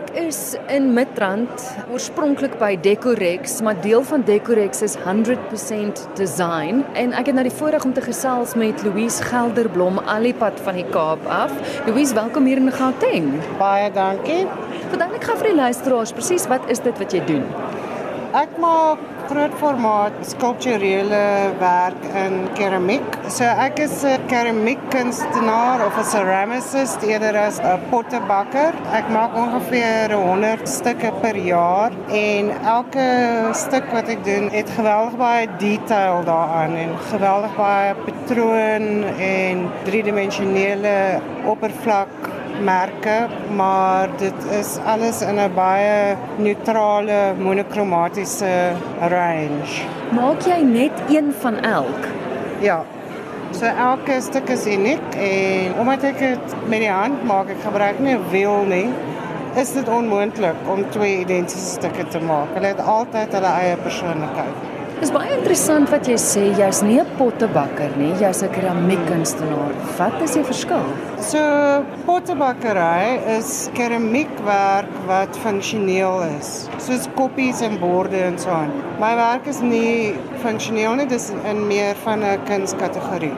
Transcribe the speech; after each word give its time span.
Ek 0.00 0.14
is 0.16 0.54
in 0.72 0.94
Midrand, 0.96 1.60
oorspronklik 1.92 2.54
by 2.56 2.70
Decorex, 2.80 3.58
maar 3.60 3.76
deel 3.84 4.00
van 4.08 4.22
Decorex 4.24 4.80
is 4.86 4.94
100% 5.04 6.00
design 6.16 6.80
en 6.96 7.12
ek 7.12 7.28
het 7.28 7.36
nou 7.36 7.44
die 7.44 7.52
voorreg 7.52 7.84
om 7.84 7.92
te 7.92 8.04
gesels 8.06 8.54
met 8.56 8.80
Louise 8.86 9.20
Gelderblom 9.28 10.00
alipad 10.08 10.56
van 10.64 10.80
die 10.80 10.86
Kaap 10.88 11.26
af. 11.28 11.52
Louise, 11.84 12.16
welkom 12.16 12.48
hier 12.48 12.62
in 12.62 12.72
Gauteng. 12.72 13.28
Baie 13.60 13.92
dankie. 13.92 14.46
Verduidelik 14.88 15.28
gou 15.28 15.36
vir 15.42 15.52
die 15.52 15.58
luisteraars 15.60 16.16
presies 16.16 16.48
wat 16.48 16.64
is 16.72 16.80
dit 16.80 17.04
wat 17.04 17.12
jy 17.12 17.20
doen? 17.28 17.44
Ek 18.30 18.52
maak 18.62 19.00
groot 19.26 19.54
formaat 19.58 20.14
skulpturele 20.22 21.50
werk 21.58 22.04
in 22.14 22.36
keramiek. 22.54 23.16
So 23.26 23.42
ek 23.42 23.80
is 23.80 24.04
'n 24.04 24.22
keramiekkunstenaar 24.30 25.82
of 25.86 25.98
'n 25.98 26.04
ceramicist 26.04 27.02
eerder 27.02 27.36
as 27.36 27.58
'n 27.58 27.80
pottebakker. 27.90 28.72
Ek 28.94 29.10
maak 29.10 29.34
ongeveer 29.34 30.14
100 30.14 30.68
stukke 30.68 31.10
per 31.20 31.36
jaar 31.36 31.90
en 32.08 32.54
elke 32.76 33.08
stuk 33.52 33.90
wat 33.92 34.08
ek 34.08 34.24
doen 34.24 34.48
het 34.50 34.70
geweldig 34.78 35.16
baie 35.16 35.48
detail 35.58 36.22
daaraan 36.24 36.76
en 36.76 36.90
geweldig 37.10 37.56
baie 37.56 37.94
patroon 38.06 39.04
en 39.18 39.70
driedimensionele 39.84 41.20
oppervlak 41.46 42.29
merke, 42.64 43.26
maar 43.56 44.08
dit 44.18 44.46
is 44.58 44.78
alles 44.84 45.20
in 45.22 45.38
'n 45.38 45.54
baie 45.54 46.16
neutrale 46.36 47.34
monokromatiese 47.38 48.72
range. 49.00 49.84
Maak 50.12 50.40
jy 50.42 50.62
net 50.62 50.92
een 51.08 51.34
van 51.40 51.60
elk? 51.60 52.08
Ja. 52.60 52.84
So 53.50 53.64
elke 53.64 54.20
stuk 54.20 54.48
is 54.48 54.66
uniek 54.66 55.14
en 55.18 55.74
omdat 55.78 56.02
ek 56.02 56.18
dit 56.18 56.54
met 56.66 56.78
die 56.80 56.90
hand 56.90 57.24
maak, 57.26 57.48
ek 57.48 57.62
gebruik 57.64 57.98
nie 57.98 58.14
'n 58.14 58.30
wiel 58.30 58.64
nie, 58.64 58.88
is 59.56 59.72
dit 59.72 59.88
onmoontlik 59.88 60.56
om 60.70 60.84
twee 60.90 61.18
identiese 61.18 61.66
stukke 61.66 62.08
te 62.08 62.20
maak. 62.20 62.52
Hulle 62.54 62.66
het 62.66 62.80
altyd 62.80 63.32
hulle 63.32 63.46
eie 63.46 63.76
persoonlikheid. 63.76 64.69
Dis 65.00 65.08
baie 65.14 65.30
interessant 65.32 65.88
wat 65.88 66.04
jy 66.10 66.16
sê, 66.20 66.42
jy's 66.58 66.82
nie 66.84 66.98
'n 67.00 67.06
pottebakker 67.16 67.96
nie, 67.96 68.12
jy's 68.20 68.42
'n 68.42 68.50
keramiekkunstenaar. 68.52 69.72
Wat 69.96 70.20
is 70.20 70.32
die 70.36 70.42
verskil? 70.44 70.84
So 71.18 71.38
pottebakkery 72.04 73.20
is 73.38 73.70
keramiekwerk 73.74 74.90
wat 75.06 75.32
funksioneel 75.44 76.20
is, 76.38 76.68
soos 76.78 77.08
koppies 77.16 77.62
en 77.62 77.78
borde 77.80 78.16
en 78.16 78.38
so 78.38 78.50
aan. 78.50 78.70
My 79.00 79.14
werk 79.16 79.46
is 79.46 79.60
nie 79.62 80.14
funksioneel 80.42 80.94
nie, 80.96 81.06
dis 81.06 81.32
in 81.48 81.66
meer 81.66 81.94
van 82.04 82.20
'n 82.22 82.38
kunskategorie. 82.44 83.36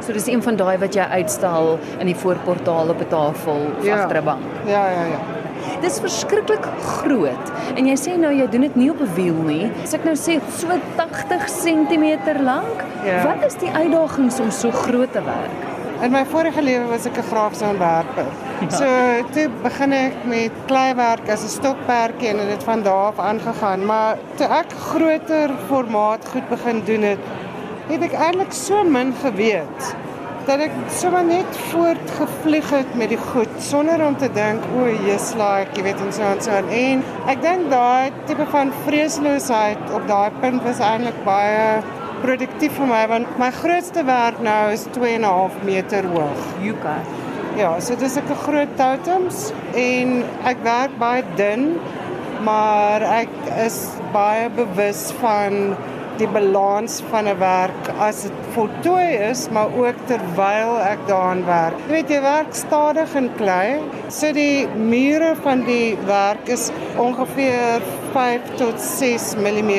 So 0.00 0.12
dis 0.12 0.26
een 0.26 0.42
van 0.42 0.56
daai 0.56 0.76
wat 0.78 0.92
jy 0.94 1.02
uitstal 1.02 1.78
in 2.00 2.06
die 2.06 2.16
voorportaal 2.16 2.88
op 2.88 3.00
'n 3.00 3.08
tafel 3.08 3.60
of 3.78 3.84
Ja. 3.84 3.94
agter 4.02 4.16
'n 4.18 4.24
bank. 4.24 4.42
Ja, 4.66 4.88
ja, 4.90 5.04
ja. 5.04 5.35
Dis 5.80 6.00
verskriklik 6.00 6.64
groot. 6.82 7.52
En 7.76 7.86
jy 7.86 7.94
sê 7.96 8.16
nou 8.18 8.32
jy 8.34 8.46
doen 8.50 8.60
dit 8.60 8.76
nie 8.76 8.90
op 8.90 9.00
'n 9.00 9.14
wiel 9.14 9.34
nie. 9.34 9.70
As 9.82 9.94
ek 9.94 10.04
nou 10.04 10.14
sê 10.14 10.40
so 10.58 10.66
80 10.96 11.46
cm 11.48 12.42
lank, 12.42 12.84
Ja. 13.04 13.22
wat 13.24 13.44
is 13.46 13.54
die 13.54 13.70
uitdagings 13.70 14.40
om 14.40 14.50
so 14.50 14.70
groot 14.70 15.12
te 15.12 15.22
werk? 15.22 15.64
In 16.02 16.12
my 16.12 16.24
vorige 16.24 16.62
lewe 16.62 16.86
was 16.88 17.06
ek 17.06 17.16
'n 17.18 17.22
grafiese 17.22 17.64
ontwerper. 17.64 18.26
So 18.68 18.84
toe 19.32 19.48
begin 19.62 19.92
ek 19.92 20.12
met 20.24 20.50
kleiwerk 20.66 21.28
as 21.28 21.42
'n 21.44 21.48
stokperdjie 21.48 22.28
en 22.28 22.38
het 22.38 22.48
dit 22.48 22.64
van 22.64 22.82
daar 22.82 23.06
af 23.12 23.18
aangegaan, 23.18 23.86
maar 23.86 24.16
toe 24.36 24.46
ek 24.46 24.66
groter 24.72 25.50
formaat 25.68 26.28
goed 26.32 26.48
begin 26.48 26.82
doen 26.84 27.02
het, 27.02 27.18
het 27.88 28.02
ek 28.02 28.12
eintlik 28.12 28.52
so 28.52 28.82
min 28.84 29.14
geweet 29.22 29.94
dat 30.46 30.60
ek 30.62 30.74
sommer 30.94 31.24
net 31.26 31.56
voortgevlieg 31.72 32.68
het 32.70 32.92
met 32.98 33.10
die 33.10 33.18
goed 33.18 33.50
sonder 33.62 34.02
om 34.06 34.14
te 34.18 34.28
dink 34.30 34.62
o, 34.78 34.84
jy's 34.86 35.32
like, 35.38 35.74
jy 35.74 35.82
weet 35.88 36.02
en 36.04 36.12
so 36.14 36.22
en 36.22 36.42
so 36.44 36.54
aan. 36.54 36.68
en 36.70 37.02
ek 37.32 37.42
dink 37.42 37.66
daai 37.72 38.14
tipe 38.30 38.46
van 38.52 38.70
vreesloosheid 38.84 39.90
op 39.96 40.06
daai 40.06 40.30
punt 40.44 40.62
was 40.62 40.78
eintlik 40.78 41.18
baie 41.26 41.82
produktief 42.22 42.78
vir 42.78 42.90
my 42.92 43.02
want 43.10 43.40
my 43.42 43.50
grootste 43.58 44.06
werk 44.06 44.38
nou 44.46 44.60
is 44.74 44.86
2.5 44.94 45.58
meter 45.66 46.06
hoog. 46.14 46.46
Yuka. 46.62 46.94
Ja, 47.58 47.74
so 47.80 47.98
dis 47.98 48.16
ek 48.16 48.30
'n 48.30 48.42
groot 48.46 48.72
totems 48.78 49.50
en 49.74 50.22
ek 50.44 50.62
werk 50.62 50.94
baie 51.02 51.24
dun, 51.36 51.80
maar 52.46 53.02
ek 53.02 53.32
is 53.66 53.82
baie 54.12 54.48
bewus 54.50 55.10
van 55.20 55.74
die 56.18 56.28
balans 56.28 57.02
van 57.10 57.28
'n 57.28 57.38
werk 57.38 57.88
as 57.98 58.22
dit 58.22 58.32
voltooi 58.54 59.06
is, 59.30 59.48
maar 59.50 59.68
ook 59.76 59.94
terwyl 60.06 60.78
ek 60.80 60.98
daaraan 61.06 61.44
werk. 61.46 61.74
Jy 61.86 61.92
weet 61.92 62.08
jy 62.10 62.20
werk 62.20 62.54
stadig 62.54 63.14
in 63.14 63.30
klei. 63.36 63.80
So 64.08 64.32
die 64.32 64.66
mure 64.76 65.34
van 65.42 65.64
die 65.64 65.96
werk 66.06 66.48
is 66.48 66.70
ongeveer 66.96 67.80
5 68.12 68.40
tot 68.56 68.80
6 68.80 69.34
mm 69.36 69.70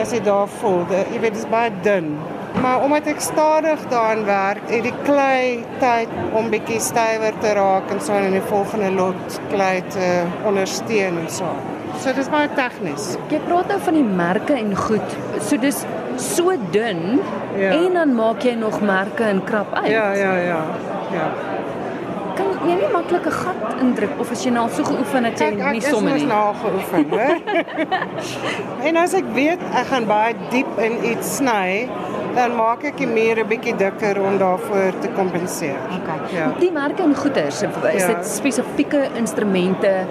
as 0.00 0.12
jy 0.12 0.20
daar 0.20 0.48
voel. 0.48 0.84
De- 0.88 1.04
Jy 1.12 1.20
weet 1.20 1.34
dit 1.34 1.42
is 1.44 1.50
baie 1.50 1.70
dun. 1.82 2.16
Maar 2.62 2.80
omdat 2.82 3.06
ek 3.06 3.20
stadig 3.20 3.78
daaraan 3.90 4.24
werk, 4.24 4.60
het 4.70 4.82
die 4.82 4.94
klei 5.04 5.64
tyd 5.78 6.08
om 6.32 6.50
bietjie 6.50 6.80
stywer 6.80 7.32
te 7.40 7.52
raak 7.52 7.90
en 7.90 8.00
so 8.00 8.12
in 8.12 8.32
die 8.32 8.40
volgende 8.48 8.90
lot 8.90 9.40
klei 9.50 9.82
te 9.88 10.22
ondersteun 10.46 11.18
en 11.18 11.28
so. 11.30 11.44
So 12.02 12.12
dis 12.12 12.28
baie 12.30 12.48
tegnies. 12.54 13.16
Jy 13.32 13.38
praat 13.48 13.68
nou 13.72 13.78
van 13.80 13.94
die 13.94 14.04
merke 14.04 14.54
en 14.54 14.74
goed. 14.76 15.16
So 15.40 15.56
dis 15.56 15.84
so 16.16 16.52
dun 16.72 17.20
Ja. 17.56 17.70
en 17.72 17.92
dan 17.94 18.14
maak 18.14 18.42
jy 18.44 18.54
nog 18.54 18.80
merke 18.80 19.24
en 19.24 19.42
krap 19.44 19.74
uit. 19.74 19.88
Ja, 19.90 20.12
ja, 20.12 20.34
ja. 20.36 20.60
Ja. 21.12 21.26
Kan 22.36 22.46
jy 22.68 22.74
nie 22.74 22.88
maklik 22.92 23.26
'n 23.26 23.30
gat 23.32 23.80
indruk 23.80 24.10
of 24.20 24.30
as 24.30 24.44
jy 24.44 24.50
nou 24.50 24.68
so 24.70 24.84
geoefen 24.84 25.24
het 25.24 25.38
jy 25.40 25.46
ek 25.46 25.72
nie 25.72 25.80
sommer 25.80 26.14
nie. 26.14 26.26
nou 26.26 26.54
geoefen, 26.54 27.06
hoor. 27.10 27.36
en 28.86 28.96
as 28.96 29.14
ek 29.14 29.24
weet 29.34 29.58
ek 29.74 29.86
gaan 29.86 30.06
baie 30.06 30.34
diep 30.50 30.78
in 30.78 30.98
iets 31.04 31.36
sny, 31.36 31.88
dan 32.34 32.54
maak 32.56 32.84
ek 32.84 32.96
die 32.98 33.06
mure 33.06 33.44
bietjie 33.44 33.76
dikker 33.76 34.20
om 34.20 34.36
daarvoor 34.38 34.92
te 35.00 35.08
kompenseer. 35.16 35.78
Okay. 36.02 36.36
Ja. 36.38 36.50
Die 36.60 36.70
merke 36.72 37.02
en 37.02 37.14
goeders, 37.16 37.62
is 37.62 38.02
Ja. 38.02 38.06
dit 38.06 38.26
spesifieke 38.26 39.08
instrumente 39.16 40.04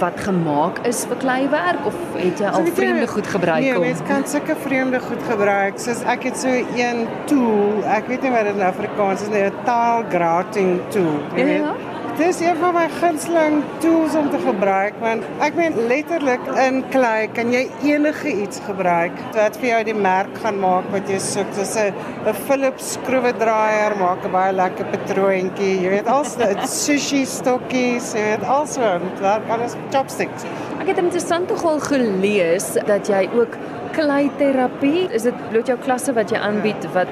wat 0.00 0.20
gemaak 0.20 0.78
is 0.88 1.04
vir 1.08 1.16
kleiwerk 1.22 1.86
of 1.86 1.94
het 2.16 2.38
jy 2.40 2.46
al 2.46 2.62
weet 2.62 2.66
jy, 2.72 2.74
vreemde 2.74 3.06
goed 3.08 3.26
gebruik 3.26 3.60
Nee, 3.62 3.74
om? 3.76 3.80
mens 3.84 4.00
kan 4.08 4.26
sulke 4.26 4.56
vreemde 4.64 5.00
goed 5.00 5.22
gebruik. 5.28 5.78
Soos 5.78 6.02
ek 6.04 6.22
het 6.28 6.36
so 6.40 6.48
een 6.76 7.06
tool, 7.26 7.84
ek 7.84 8.08
weet 8.08 8.22
nie 8.22 8.30
wat 8.34 8.44
dit 8.48 8.54
in 8.54 8.62
Afrikaans 8.62 9.22
is 9.22 9.28
nie, 9.28 9.44
'n 9.44 9.52
tile 9.64 10.04
grouting 10.10 10.80
tool. 10.88 11.20
jy 11.36 11.40
Ja, 11.40 11.44
weet. 11.44 11.62
ja. 11.62 11.74
Dit 12.20 12.28
is 12.28 12.40
een 12.40 12.56
van 12.56 12.74
my 12.74 12.88
gunsteling 13.00 13.62
tools 13.78 14.14
om 14.14 14.26
te 14.30 14.38
gebruik 14.44 14.98
want 15.00 15.24
ek 15.40 15.54
meen 15.56 15.78
letterlik 15.88 16.42
in 16.60 16.82
klei 16.92 17.30
kan 17.32 17.48
jy 17.48 17.62
enige 17.88 18.28
iets 18.42 18.60
gebruik 18.66 19.16
wat 19.32 19.56
vir 19.62 19.68
jou 19.70 19.78
die 19.88 19.94
merk 19.96 20.34
gaan 20.42 20.58
maak 20.60 20.90
wat 20.92 21.08
jy 21.08 21.16
soek. 21.24 21.48
Soos 21.56 21.72
'n 21.80 21.96
'n 22.28 22.36
Philips 22.44 22.92
skroewedraaier 22.98 23.96
maak 23.96 24.20
'n 24.28 24.34
baie 24.36 24.52
lekker 24.52 24.92
patroontjie. 24.92 25.80
Jy 25.80 25.94
weet 25.96 26.12
als 26.18 26.36
'n 26.36 26.68
sushi 26.68 27.24
stokkies, 27.24 28.12
jy 28.12 28.24
weet 28.28 28.44
also 28.44 29.00
werk 29.20 29.48
alles 29.48 29.76
chopsticks. 29.90 30.44
Ek 30.80 30.92
het 30.92 30.98
interessant 30.98 31.48
nogal 31.48 31.80
gelees 31.80 32.76
dat 32.86 33.08
jy 33.08 33.30
ook 33.32 33.56
kleiterapie, 33.92 35.08
is 35.10 35.22
dit 35.22 35.48
bloot 35.48 35.66
jou 35.66 35.78
klasse 35.78 36.12
wat 36.12 36.30
jy 36.30 36.36
aanbied 36.36 36.84
wat 36.92 37.08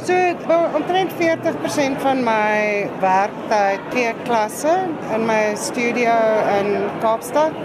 So 0.00 0.14
omtrent 0.74 1.12
40% 1.18 2.00
van 2.00 2.22
my 2.24 2.88
werktyd 3.02 3.80
gee 3.92 4.12
klasse 4.24 4.72
in 5.14 5.26
my 5.28 5.54
studio 5.60 6.14
in 6.56 6.70
Kaapstad. 7.02 7.56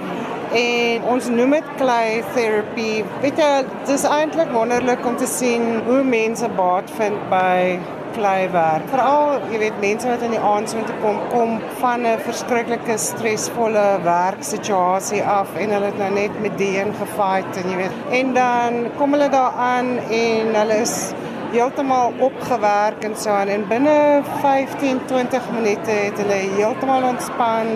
En 0.55 1.05
ons 1.13 1.29
noem 1.31 1.55
dit 1.55 1.69
clay 1.79 2.23
therapy. 2.35 3.05
Weet 3.23 3.39
jy, 3.39 3.51
dit 3.69 3.93
is 3.95 4.03
eintlik 4.09 4.51
wonderlik 4.51 5.07
om 5.07 5.15
te 5.19 5.29
sien 5.31 5.79
hoe 5.87 6.01
mense 6.03 6.49
baat 6.59 6.91
vind 6.99 7.23
by 7.31 7.79
kleiwerk. 8.15 8.83
Veral, 8.91 9.39
jy 9.51 9.59
weet, 9.63 9.79
mense 9.83 10.07
wat 10.07 10.23
in 10.27 10.35
die 10.35 10.43
aand 10.51 10.71
so 10.71 10.83
toe 10.87 10.95
kom, 11.01 11.19
kom 11.31 11.57
van 11.81 12.05
'n 12.07 12.19
verskriklike 12.27 12.97
stresvolle 12.99 13.85
werksituasie 14.03 15.23
af 15.23 15.55
en 15.55 15.75
hulle 15.75 15.91
het 15.91 15.99
nou 15.99 16.11
net 16.19 16.41
met 16.41 16.57
die 16.57 16.73
een 16.79 16.93
gefight 16.99 17.63
en 17.63 17.71
jy 17.71 17.77
weet. 17.83 17.95
En 18.11 18.33
dan 18.33 18.73
kom 18.97 19.15
hulle 19.15 19.29
daar 19.29 19.55
aan 19.71 19.97
en 20.09 20.55
hulle 20.55 20.81
is 20.87 21.13
heeltemal 21.55 22.11
opgewerk 22.19 23.03
en 23.07 23.15
so 23.15 23.31
aan 23.31 23.47
en 23.47 23.63
binne 23.67 24.21
15 24.41 24.99
20 25.07 25.45
minute 25.55 25.91
het 25.91 26.17
hulle 26.19 26.39
heeltemal 26.57 27.07
ontspan. 27.13 27.71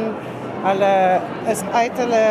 Hulle 0.63 0.95
is 1.47 1.61
uit 1.71 2.01
hulle 2.01 2.23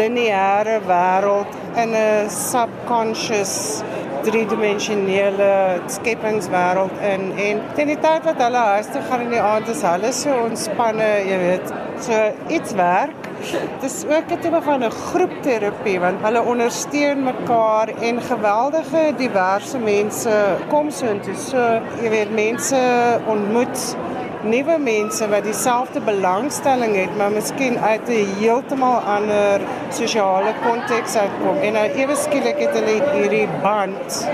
lineêre 0.00 0.80
wêreld 0.88 1.54
in 1.82 1.94
'n 1.94 2.30
subconscious 2.30 3.82
driedimensionele 4.26 5.52
skepingswêreld 5.86 6.98
in 7.12 7.30
en 7.46 7.62
teen 7.74 7.92
die 7.94 8.00
tyd 8.02 8.26
wat 8.26 8.42
hulle 8.42 8.64
huis 8.74 8.90
toe 8.92 9.02
gaan 9.08 9.20
in 9.28 9.30
die 9.36 9.44
aand 9.52 9.68
is 9.68 9.82
hulle 9.86 10.12
so 10.12 10.34
ontspanne, 10.48 11.10
jy 11.30 11.38
weet. 11.46 11.72
So 12.00 12.30
iets 12.48 12.72
werk. 12.72 13.27
Dis 13.82 14.04
ook 14.04 14.30
'n 14.32 14.40
tipe 14.40 14.60
van 14.62 14.84
'n 14.84 14.90
groepterapie 14.90 16.00
want 16.00 16.22
hulle 16.26 16.42
ondersteun 16.42 17.22
mekaar 17.22 17.88
en 18.00 18.22
geweldige 18.22 19.02
diverse 19.16 19.78
mense 19.78 20.34
kom 20.68 20.90
so 20.90 21.06
intoe. 21.06 21.36
So 21.36 21.80
jy 22.02 22.10
weet 22.10 22.30
mense 22.30 22.80
ontmoet 23.26 23.96
nuwe 24.42 24.78
mense 24.78 25.28
wat 25.28 25.44
dieselfde 25.44 26.00
belangstelling 26.00 26.96
het, 26.96 27.16
maar 27.16 27.30
miskien 27.30 27.78
uit 27.78 28.08
'n 28.08 28.34
heeltemal 28.38 28.98
ander 28.98 29.60
sosiale 29.90 30.52
konteks 30.62 31.16
uitkom. 31.16 31.56
En 31.56 31.72
nou 31.72 31.88
ewe 31.88 32.16
skielik 32.16 32.58
het 32.58 32.72
hulle 32.72 33.02
hierdie 33.12 33.48
band 33.62 34.28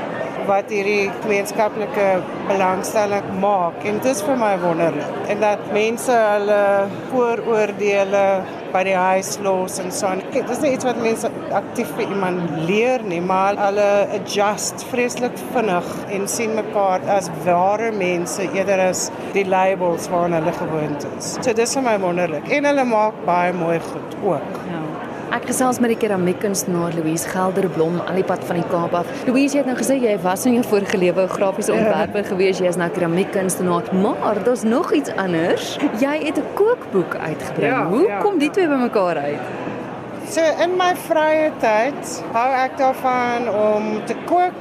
wat 0.49 0.73
hierdie 0.73 1.11
gemeenskaplike 1.23 2.09
belangstelling 2.49 3.31
maak 3.43 3.85
en 3.85 4.03
dit 4.03 4.11
is 4.13 4.23
vir 4.27 4.37
my 4.41 4.53
wonderlik 4.63 5.31
en 5.33 5.41
dat 5.45 5.65
mense 5.77 6.19
hulle 6.19 6.61
vooroordeele 7.13 8.27
by 8.75 8.83
die 8.89 8.97
huis 8.99 9.37
los 9.45 9.79
en 9.79 9.93
so. 9.95 10.11
Dit 10.35 10.49
is 10.51 10.61
nie 10.65 10.73
iets 10.75 10.87
wat 10.87 10.99
mense 11.03 11.31
aktief 11.55 11.91
vir 11.95 12.09
iemand 12.09 12.57
leer 12.69 13.05
nie, 13.07 13.21
maar 13.23 13.59
hulle 13.61 13.87
adjust 14.19 14.83
vreeslik 14.91 15.39
vinnig 15.55 15.89
en 16.17 16.27
sien 16.31 16.57
mekaar 16.59 17.05
as 17.17 17.31
ware 17.47 17.93
mense 17.95 18.49
eerder 18.51 18.83
as 18.89 19.07
die 19.37 19.47
labels 19.47 20.11
waaraan 20.11 20.41
hulle 20.41 20.57
gewoond 20.59 21.07
is. 21.15 21.35
So 21.41 21.55
dis 21.55 21.79
vir 21.79 21.87
my 21.87 21.97
wonderlik 22.03 22.51
en 22.59 22.71
hulle 22.71 22.89
maak 22.91 23.25
baie 23.29 23.55
mooi 23.55 23.79
goed 23.93 24.23
ook. 24.25 24.63
Ja. 24.73 24.83
Ek 25.35 25.49
gesels 25.51 25.81
met 25.83 25.91
die 25.91 25.97
keramiekkunstenaar 25.99 26.95
Louise 26.95 27.27
Gelderblom 27.27 27.97
al 28.05 28.21
die 28.21 28.27
pad 28.27 28.45
van 28.47 28.61
die 28.61 28.67
Kaap 28.71 28.93
af. 28.95 29.09
Louise, 29.27 29.57
jy 29.57 29.65
het 29.65 29.67
nou 29.67 29.75
gesê 29.81 29.97
jy 29.99 30.13
was 30.23 30.45
in 30.47 30.55
jou 30.55 30.63
vorige 30.71 31.01
lewe 31.03 31.25
grafiese 31.33 31.73
ontwerper 31.75 32.23
ja. 32.23 32.29
gewees, 32.29 32.61
jy 32.63 32.71
is 32.71 32.79
nou 32.79 32.87
keramiekkunstenaar, 32.95 33.91
maar 33.99 34.39
daar's 34.47 34.63
nog 34.63 34.93
iets 34.95 35.11
anders. 35.19 35.73
Jy 35.99 36.15
het 36.29 36.39
'n 36.39 36.55
kookboek 36.55 37.17
uitgebring. 37.17 37.73
Ja, 37.73 37.83
Hoe 37.91 38.07
ja, 38.07 38.21
kom 38.23 38.39
die 38.39 38.51
twee 38.51 38.69
bymekaar 38.69 39.17
uit? 39.17 39.43
So 40.31 40.41
in 40.63 40.77
my 40.79 40.95
vrye 40.95 41.51
tyd 41.59 42.23
hou 42.33 42.51
ek 42.55 42.79
daarvan 42.79 43.51
om 43.51 44.05
te 44.07 44.15
kook 44.31 44.61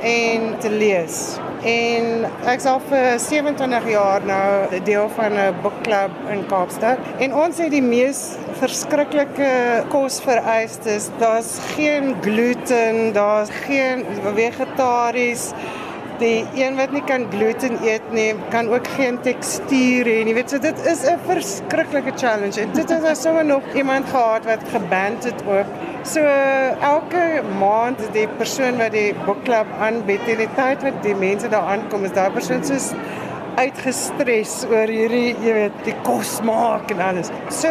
en 0.00 0.56
te 0.58 0.70
lees. 0.70 1.36
En 1.64 2.26
ek 2.44 2.58
is 2.60 2.66
al 2.68 2.80
vir 2.90 3.14
27 3.24 3.86
jaar 3.88 4.24
nou 4.28 4.80
deel 4.84 5.06
van 5.16 5.32
'n 5.32 5.54
boekklub 5.64 6.12
in 6.32 6.42
Kaapstad. 6.46 6.98
En 7.18 7.34
ons 7.34 7.58
het 7.58 7.70
die 7.70 7.82
mees 7.82 8.36
verskriklike 8.60 9.84
kosvereistes. 9.88 11.08
Daar's 11.18 11.56
geen 11.76 12.14
gluten, 12.20 13.12
daar's 13.12 13.48
geen 13.64 14.04
vegetaries. 14.34 15.52
Die 16.18 16.44
een 16.54 16.76
wat 16.76 16.92
nie 16.92 17.04
kan 17.04 17.26
gluten 17.30 17.78
eet 17.82 18.12
nie, 18.12 18.34
kan 18.50 18.68
ook 18.68 18.86
geen 18.86 19.20
tekstuur 19.20 20.04
hê 20.04 20.24
nie. 20.24 20.34
Weet, 20.34 20.50
so 20.50 20.58
dit 20.58 20.86
is 20.86 21.02
'n 21.08 21.18
verskriklike 21.26 22.12
challenge. 22.16 22.60
En 22.60 22.72
dit 22.72 22.88
het 22.88 23.18
sommer 23.18 23.44
nog 23.44 23.62
iemand 23.74 24.08
gehad 24.08 24.44
wat 24.44 24.60
geband 24.72 25.24
het 25.24 25.42
ook. 25.48 25.93
So 26.04 26.20
elke 26.84 27.42
maand 27.58 28.02
die 28.12 28.26
persoon 28.36 28.76
wat 28.76 28.92
die 28.92 29.14
boekklub 29.24 29.70
aanbied, 29.80 30.26
die 30.28 30.48
tyd 30.52 30.82
wat 30.84 30.98
die 31.06 31.14
mense 31.16 31.48
daar 31.48 31.70
aankom, 31.72 32.04
is 32.04 32.12
daai 32.12 32.28
persoon 32.34 32.60
soos 32.68 32.90
uitgestres 33.56 34.52
oor 34.68 34.90
hierdie, 34.90 35.32
jy 35.44 35.54
weet, 35.56 35.78
die 35.86 35.94
kos 36.04 36.34
maak 36.44 36.90
en 36.92 37.00
alles. 37.06 37.30
So 37.54 37.70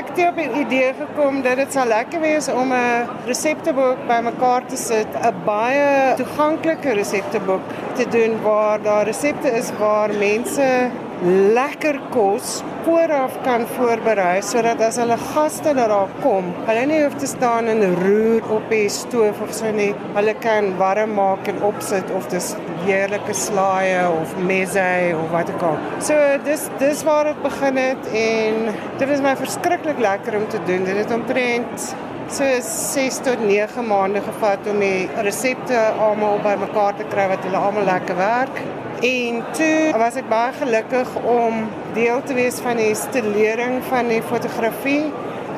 ek 0.00 0.10
het 0.10 0.22
op 0.24 0.40
die 0.40 0.48
idee 0.64 0.88
gekom 0.98 1.42
dat 1.44 1.60
dit 1.60 1.76
sal 1.76 1.90
lekker 1.92 2.24
wees 2.24 2.48
om 2.50 2.72
'n 2.72 3.06
resepteboek 3.28 4.02
bymekaar 4.08 4.66
te 4.66 4.76
sit, 4.76 5.08
'n 5.20 5.44
baie 5.46 6.16
toeganklike 6.16 6.96
resepteboek 6.98 7.62
te 7.94 8.08
doen 8.16 8.42
waar 8.42 8.82
daar 8.82 9.04
resepte 9.06 9.48
is 9.62 9.70
waar 9.78 10.10
mense 10.26 10.90
lekker 11.54 12.00
kos 12.10 12.62
vooraf 12.84 13.36
kan 13.44 13.66
voorberei 13.76 14.40
sodat 14.44 14.80
as 14.84 14.98
hulle 15.00 15.16
gaste 15.30 15.74
daar 15.76 16.12
kom, 16.22 16.50
hulle 16.66 16.82
nie 16.88 17.00
hoef 17.02 17.16
te 17.20 17.28
staan 17.30 17.68
en 17.72 17.82
roer 18.00 18.46
op 18.56 18.68
die 18.72 18.88
stoof 18.92 19.40
of 19.44 19.52
so 19.56 19.70
nie. 19.76 19.90
Hulle 20.16 20.34
kan 20.44 20.72
warm 20.80 21.14
maak 21.18 21.48
en 21.52 21.62
opsit 21.66 22.10
of 22.16 22.28
dis 22.32 22.52
heerlike 22.86 23.36
slaaië 23.36 24.04
of 24.10 24.36
messe 24.48 24.86
of 25.16 25.30
wat 25.34 25.52
ook 25.54 25.66
al. 25.70 25.80
So 26.10 26.16
dis 26.44 26.68
dis 26.82 27.04
waar 27.08 27.32
dit 27.32 27.42
begin 27.44 27.80
het 27.80 28.12
en 28.24 28.70
dit 28.98 29.08
was 29.12 29.24
my 29.24 29.34
verskriklik 29.40 30.00
lekker 30.00 30.38
om 30.40 30.48
te 30.48 30.62
doen. 30.66 30.84
Dit 30.88 31.02
het 31.04 31.14
omtrent 31.14 31.90
so 32.30 32.46
6 32.62 33.22
tot 33.26 33.40
9 33.46 33.86
maande 33.86 34.20
gevat 34.22 34.68
om 34.70 34.78
die 34.82 35.08
resepte 35.26 35.80
almal 35.98 36.38
bymekaar 36.44 36.94
te 36.98 37.08
kry 37.10 37.26
wat 37.32 37.42
hulle 37.48 37.64
almal 37.68 37.88
lekker 37.88 38.16
werk. 38.20 38.62
En 39.00 39.44
toe 39.56 39.92
was 39.96 40.16
ek 40.20 40.26
baie 40.28 40.52
gelukkig 40.58 41.14
om 41.24 41.62
deel 41.96 42.18
te 42.28 42.34
wees 42.36 42.58
van 42.60 42.76
die 42.76 42.92
stilering 42.92 43.78
van 43.88 44.10
die 44.12 44.20
fotografie. 44.28 45.06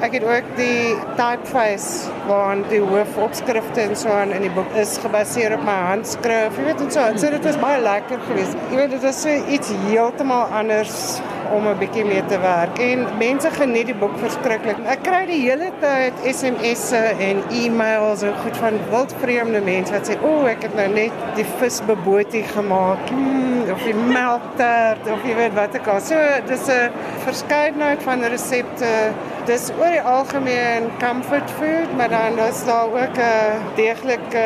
Ek 0.03 0.15
het 0.15 0.27
ook 0.27 0.53
die 0.59 0.94
typeface 1.19 2.12
waar 2.29 2.62
die 2.71 2.79
hoofopskrifte 2.79 3.83
en 3.83 3.99
so 3.99 4.15
aan 4.15 4.31
in 4.37 4.47
die 4.47 4.53
boek 4.55 4.71
is 4.79 4.94
gebaseer 5.03 5.56
op 5.56 5.67
my 5.67 5.75
handskrif. 5.89 6.55
Jy 6.55 6.69
weet 6.69 6.87
en 6.87 6.94
so, 6.94 7.09
so 7.19 7.35
dit 7.35 7.50
was 7.50 7.59
baie 7.62 7.83
lekker 7.83 8.23
geweest. 8.29 8.55
Jy 8.71 8.79
weet 8.79 8.94
dit 8.94 9.06
was 9.09 9.23
so 9.27 9.35
iets 9.59 9.75
heeltemal 9.88 10.55
anders 10.62 11.19
om 11.52 11.69
'n 11.69 11.78
bietjie 11.78 12.04
mee 12.04 12.25
te 12.26 12.38
werk 12.40 12.78
en 12.78 13.06
mense 13.19 13.50
geniet 13.50 13.87
die 13.87 13.94
boek 13.94 14.16
verskriklik. 14.19 14.76
Ek 14.87 15.02
kry 15.02 15.26
die 15.26 15.40
hele 15.40 15.70
tyd 15.81 16.14
SMS'e 16.34 17.02
en 17.28 17.43
e-mails 17.50 18.22
en 18.22 18.34
goed 18.43 18.56
van 18.56 18.78
wildvreemde 18.90 19.60
mense 19.60 19.93
wat 19.93 20.08
sê, 20.08 20.16
"O, 20.22 20.28
oh, 20.28 20.49
ek 20.49 20.62
het 20.62 20.75
nou 20.75 20.88
net 20.88 21.12
die 21.34 21.46
visbebotie 21.58 22.43
gemaak." 22.43 23.08
Hmm, 23.08 23.70
of 23.70 23.82
die 23.82 23.94
melktert 23.94 25.06
of 25.12 25.25
jy 25.25 25.34
weet 25.34 25.54
wat 25.54 25.75
ek 25.75 25.87
al. 25.87 26.00
So 26.00 26.16
dis 26.46 26.69
'n 26.69 26.90
verskeidenheid 27.25 28.02
van 28.02 28.22
resepte. 28.22 29.12
Dis 29.43 29.73
oor 29.75 29.91
die 29.91 30.03
algemeen 30.06 30.85
comfort 31.00 31.49
food, 31.59 31.91
maar 31.99 32.12
dan 32.12 32.37
is 32.44 32.61
daar 32.65 32.85
ook 32.87 33.17
'n 33.19 33.75
deeglike 33.75 34.44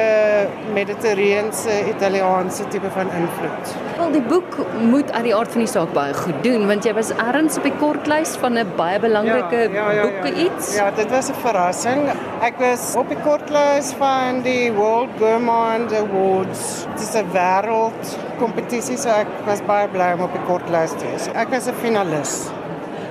mediterrane 0.73 1.53
Italiaanse 1.89 2.69
tipe 2.69 2.91
van 2.91 3.11
invloed. 3.21 3.75
Wel, 3.97 4.11
die 4.11 4.23
boek 4.23 4.57
moet 4.81 5.13
uit 5.13 5.23
die 5.23 5.35
aard 5.37 5.51
van 5.51 5.61
die 5.61 5.69
saak 5.69 5.93
baie 5.93 6.15
goed 6.15 6.43
doen 6.43 6.67
want 6.67 6.85
jy 6.85 6.95
was 6.95 7.11
ergens 7.11 7.57
op 7.57 7.63
die 7.63 7.77
kortlys 7.79 8.37
van 8.41 8.59
'n 8.59 8.73
baie 8.77 9.01
belangrike 9.01 9.57
ja, 9.57 9.69
ja, 9.73 9.91
ja, 9.91 10.03
boeke 10.03 10.29
ja, 10.29 10.35
ja. 10.35 10.45
iets. 10.47 10.75
Ja, 10.75 10.91
dit 10.91 11.11
was 11.11 11.29
'n 11.29 11.35
verrassing. 11.45 12.09
Ek 12.41 12.59
was 12.59 12.95
op 12.97 13.09
die 13.09 13.21
kortlys 13.25 13.93
van 13.99 14.41
die 14.43 14.73
World 14.73 15.09
Gourmand 15.19 15.93
Awards. 15.93 16.87
Dit 16.95 17.01
is 17.01 17.15
'n 17.15 17.27
wêreld 17.33 18.17
kompetisie, 18.39 18.97
so 18.97 19.09
ek 19.09 19.27
was 19.45 19.61
baie 19.67 19.89
bly 19.89 20.13
om 20.15 20.21
op 20.21 20.33
die 20.33 20.47
kortlys 20.47 20.91
te 20.91 21.05
wees. 21.11 21.29
Ek 21.35 21.49
was 21.49 21.67
'n 21.67 21.75
finalis. 21.83 22.49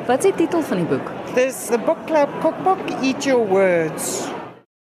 Wat 0.06 0.18
is 0.18 0.24
die 0.24 0.46
titel 0.46 0.62
van 0.62 0.78
die 0.78 0.86
boek? 0.86 1.15
Dis 1.36 1.68
The 1.68 1.78
Book 1.78 2.08
Club 2.08 2.30
Cookbook 2.40 2.80
Eat 3.04 3.26
Your 3.26 3.44
Words. 3.44 4.35